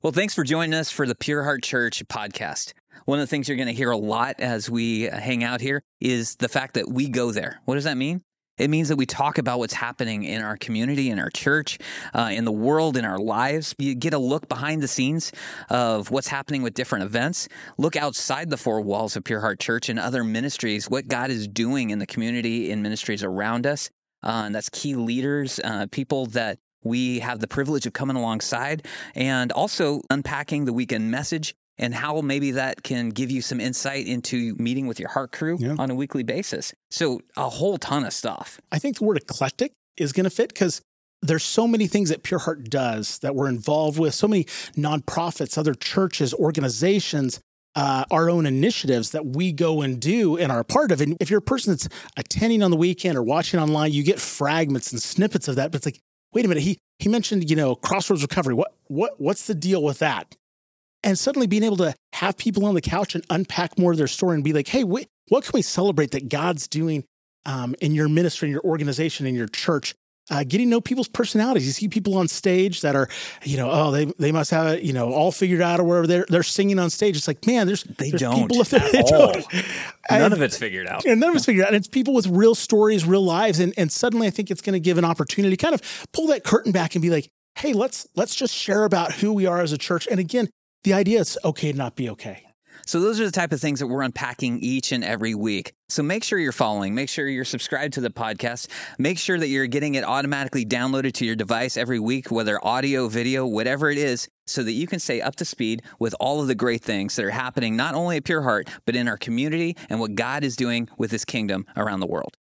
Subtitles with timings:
[0.00, 2.72] Well, thanks for joining us for the Pure Heart Church podcast.
[3.06, 5.82] One of the things you're going to hear a lot as we hang out here
[6.00, 7.60] is the fact that we go there.
[7.64, 8.22] What does that mean?
[8.58, 11.80] It means that we talk about what's happening in our community, in our church,
[12.14, 13.74] uh, in the world, in our lives.
[13.76, 15.32] You get a look behind the scenes
[15.68, 17.48] of what's happening with different events.
[17.76, 21.48] Look outside the four walls of Pure Heart Church and other ministries, what God is
[21.48, 23.90] doing in the community, in ministries around us.
[24.22, 28.86] Uh, and that's key leaders, uh, people that we have the privilege of coming alongside
[29.14, 34.06] and also unpacking the weekend message and how maybe that can give you some insight
[34.06, 35.76] into meeting with your heart crew yeah.
[35.78, 36.74] on a weekly basis.
[36.90, 38.60] So, a whole ton of stuff.
[38.72, 40.82] I think the word eclectic is going to fit because
[41.22, 44.44] there's so many things that Pure Heart does that we're involved with, so many
[44.76, 47.40] nonprofits, other churches, organizations,
[47.74, 51.00] uh, our own initiatives that we go and do and are a part of.
[51.00, 54.20] And if you're a person that's attending on the weekend or watching online, you get
[54.20, 55.70] fragments and snippets of that.
[55.70, 56.00] But it's like,
[56.32, 58.54] wait a minute, he he mentioned, you know, Crossroads Recovery.
[58.54, 60.34] What what what's the deal with that?
[61.04, 64.08] And suddenly being able to have people on the couch and unpack more of their
[64.08, 67.04] story and be like, hey, wait, what can we celebrate that God's doing
[67.46, 69.94] um, in your ministry, in your organization, in your church
[70.30, 71.66] uh, getting to know people's personalities.
[71.66, 73.08] You see people on stage that are,
[73.44, 76.06] you know, oh, they they must have it, you know, all figured out or wherever
[76.06, 77.16] they're they're singing on stage.
[77.16, 79.32] It's like, man, there's they there's don't people they all.
[79.32, 79.52] Don't.
[80.10, 81.04] None and, of it's figured out.
[81.04, 81.68] And none of it's figured out.
[81.68, 84.74] And it's people with real stories, real lives, and and suddenly I think it's going
[84.74, 87.72] to give an opportunity to kind of pull that curtain back and be like, hey,
[87.72, 90.06] let's let's just share about who we are as a church.
[90.10, 90.48] And again,
[90.84, 92.47] the idea is okay to not be okay.
[92.86, 95.72] So, those are the type of things that we're unpacking each and every week.
[95.88, 99.48] So, make sure you're following, make sure you're subscribed to the podcast, make sure that
[99.48, 103.98] you're getting it automatically downloaded to your device every week, whether audio, video, whatever it
[103.98, 107.16] is, so that you can stay up to speed with all of the great things
[107.16, 110.44] that are happening not only at Pure Heart, but in our community and what God
[110.44, 112.36] is doing with his kingdom around the world.